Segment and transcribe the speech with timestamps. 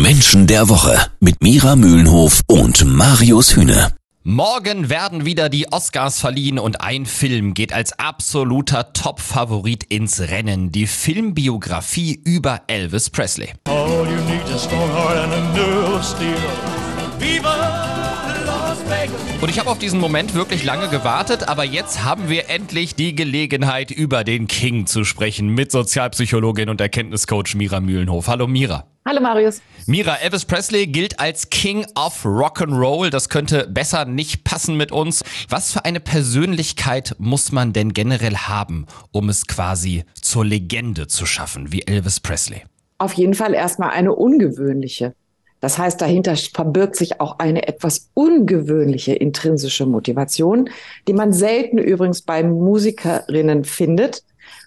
[0.00, 3.92] Menschen der Woche mit Mira Mühlenhof und Marius Hühne.
[4.24, 10.70] Morgen werden wieder die Oscars verliehen und ein Film geht als absoluter Top-Favorit ins Rennen.
[10.70, 13.52] Die Filmbiografie über Elvis Presley.
[13.68, 16.81] All you need is a strong heart and a of steel.
[19.40, 23.12] Und ich habe auf diesen Moment wirklich lange gewartet, aber jetzt haben wir endlich die
[23.16, 28.28] Gelegenheit, über den King zu sprechen mit Sozialpsychologin und Erkenntniscoach Mira Mühlenhof.
[28.28, 28.86] Hallo Mira.
[29.04, 29.60] Hallo Marius.
[29.86, 33.10] Mira, Elvis Presley gilt als King of Rock'n'Roll.
[33.10, 35.24] Das könnte besser nicht passen mit uns.
[35.48, 41.26] Was für eine Persönlichkeit muss man denn generell haben, um es quasi zur Legende zu
[41.26, 42.62] schaffen, wie Elvis Presley?
[42.98, 45.16] Auf jeden Fall erstmal eine ungewöhnliche.
[45.62, 50.68] Das heißt, dahinter verbirgt sich auch eine etwas ungewöhnliche intrinsische Motivation,
[51.06, 54.24] die man selten übrigens bei Musikerinnen findet.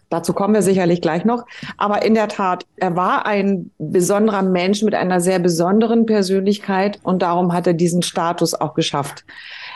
[0.09, 1.45] Dazu kommen wir sicherlich gleich noch.
[1.75, 7.21] Aber in der Tat, er war ein besonderer Mensch mit einer sehr besonderen Persönlichkeit und
[7.21, 9.25] darum hat er diesen Status auch geschafft.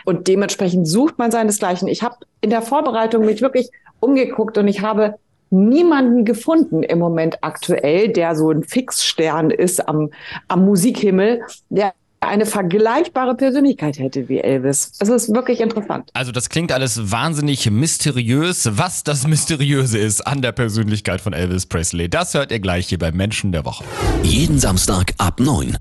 [0.05, 1.89] Und dementsprechend sucht man seinesgleichen.
[1.89, 5.15] Ich habe in der Vorbereitung mich wirklich umgeguckt und ich habe
[5.49, 10.09] niemanden gefunden im Moment aktuell, der so ein Fixstern ist am,
[10.47, 14.97] am Musikhimmel, der eine vergleichbare Persönlichkeit hätte wie Elvis.
[14.99, 16.09] Es ist wirklich interessant.
[16.13, 18.69] Also das klingt alles wahnsinnig mysteriös.
[18.73, 22.99] Was das Mysteriöse ist an der Persönlichkeit von Elvis Presley, das hört ihr gleich hier
[22.99, 23.83] beim Menschen der Woche.
[24.23, 25.77] Jeden Samstag ab 9.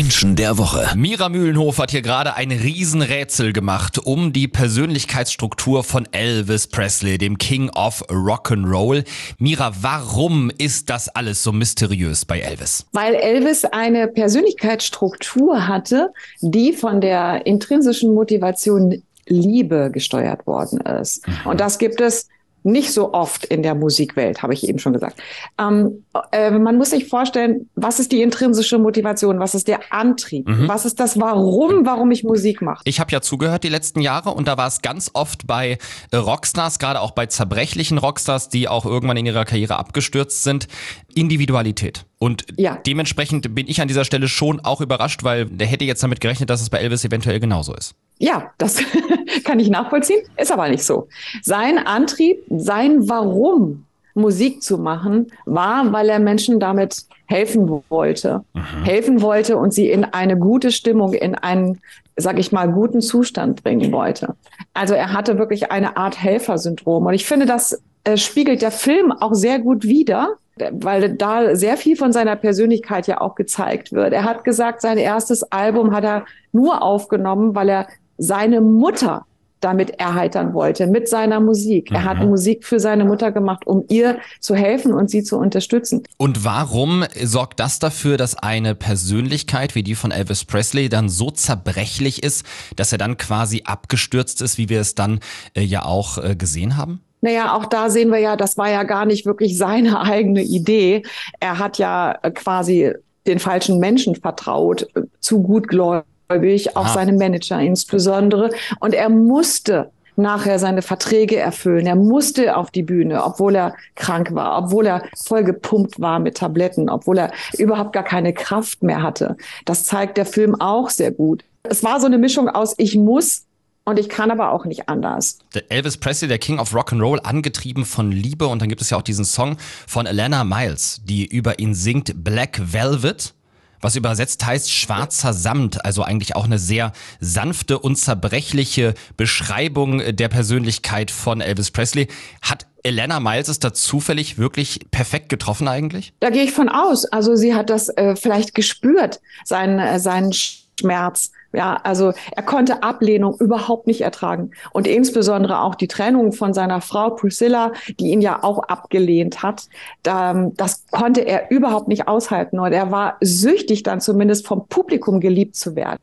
[0.00, 0.88] Menschen der Woche.
[0.94, 7.38] Mira Mühlenhof hat hier gerade ein Riesenrätsel gemacht um die Persönlichkeitsstruktur von Elvis Presley, dem
[7.38, 9.04] King of Rock'n'Roll.
[9.38, 12.86] Mira, warum ist das alles so mysteriös bei Elvis?
[12.92, 21.24] Weil Elvis eine Persönlichkeitsstruktur hatte, die von der intrinsischen Motivation Liebe gesteuert worden ist.
[21.44, 22.28] Und das gibt es
[22.62, 25.20] nicht so oft in der Musikwelt, habe ich eben schon gesagt.
[25.58, 30.48] Ähm, äh, man muss sich vorstellen, was ist die intrinsische Motivation, was ist der Antrieb,
[30.48, 30.68] Mhm.
[30.68, 32.82] was ist das Warum, warum ich Musik mache.
[32.84, 35.78] Ich habe ja zugehört die letzten Jahre und da war es ganz oft bei
[36.10, 40.68] äh, Rockstars, gerade auch bei zerbrechlichen Rockstars, die auch irgendwann in ihrer Karriere abgestürzt sind,
[41.14, 42.04] Individualität.
[42.18, 42.78] Und Ja.
[42.86, 46.50] dementsprechend bin ich an dieser Stelle schon auch überrascht, weil der hätte jetzt damit gerechnet,
[46.50, 47.94] dass es bei Elvis eventuell genauso ist.
[48.18, 48.78] Ja, das
[49.44, 51.08] kann ich nachvollziehen, ist aber nicht so.
[51.42, 53.84] Sein Antrieb, sein Warum,
[54.14, 58.44] Musik zu machen, war, weil er Menschen damit helfen wollte.
[58.84, 61.80] Helfen wollte und sie in eine gute Stimmung, in einen,
[62.16, 64.34] sag ich mal, guten Zustand bringen wollte.
[64.74, 67.06] Also er hatte wirklich eine Art Helfersyndrom.
[67.06, 70.34] Und ich finde, das äh, spiegelt der Film auch sehr gut wider,
[70.72, 74.12] weil da sehr viel von seiner Persönlichkeit ja auch gezeigt wird.
[74.12, 77.86] Er hat gesagt, sein erstes Album hat er nur aufgenommen, weil er
[78.18, 79.24] seine Mutter
[79.60, 81.90] damit erheitern wollte, mit seiner Musik.
[81.90, 86.02] Er hat Musik für seine Mutter gemacht, um ihr zu helfen und sie zu unterstützen.
[86.16, 91.30] Und warum sorgt das dafür, dass eine Persönlichkeit wie die von Elvis Presley dann so
[91.30, 92.44] zerbrechlich ist,
[92.76, 95.20] dass er dann quasi abgestürzt ist, wie wir es dann
[95.54, 97.02] äh, ja auch äh, gesehen haben?
[97.20, 101.02] Naja, auch da sehen wir ja, das war ja gar nicht wirklich seine eigene Idee.
[101.38, 102.92] Er hat ja äh, quasi
[103.26, 106.94] den falschen Menschen vertraut, äh, zu gutgläubig, auch Ah.
[106.94, 108.50] seinem Manager insbesondere.
[108.80, 111.86] Und er musste nachher seine Verträge erfüllen.
[111.86, 116.36] Er musste auf die Bühne, obwohl er krank war, obwohl er voll gepumpt war mit
[116.36, 119.36] Tabletten, obwohl er überhaupt gar keine Kraft mehr hatte.
[119.64, 121.42] Das zeigt der Film auch sehr gut.
[121.62, 123.44] Es war so eine Mischung aus ich muss
[123.84, 125.38] und ich kann aber auch nicht anders.
[125.54, 128.46] Der Elvis Presley, der King of Rock'n'Roll, angetrieben von Liebe.
[128.46, 129.56] Und dann gibt es ja auch diesen Song
[129.86, 133.34] von Alana Miles, die über ihn singt Black Velvet.
[133.80, 140.28] Was übersetzt heißt schwarzer Samt, also eigentlich auch eine sehr sanfte und zerbrechliche Beschreibung der
[140.28, 142.08] Persönlichkeit von Elvis Presley.
[142.42, 146.12] Hat Alana Miles es da zufällig wirklich perfekt getroffen eigentlich?
[146.20, 147.06] Da gehe ich von aus.
[147.06, 151.32] Also sie hat das äh, vielleicht gespürt, seinen, äh, seinen Schmerz.
[151.52, 154.52] Ja, also er konnte Ablehnung überhaupt nicht ertragen.
[154.72, 159.68] Und insbesondere auch die Trennung von seiner Frau Priscilla, die ihn ja auch abgelehnt hat.
[160.02, 162.60] Da, das konnte er überhaupt nicht aushalten.
[162.60, 165.98] Und er war süchtig dann zumindest vom Publikum geliebt zu werden.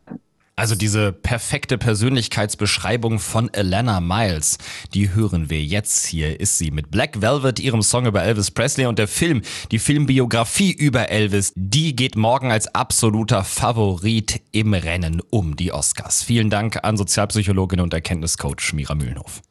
[0.59, 4.57] Also diese perfekte Persönlichkeitsbeschreibung von Alana Miles,
[4.91, 6.07] die hören wir jetzt.
[6.07, 9.77] Hier ist sie mit Black Velvet, ihrem Song über Elvis Presley und der Film, die
[9.77, 16.23] Filmbiografie über Elvis, die geht morgen als absoluter Favorit im Rennen um die Oscars.
[16.23, 19.43] Vielen Dank an Sozialpsychologin und Erkenntniscoach Mira Mühlenhof.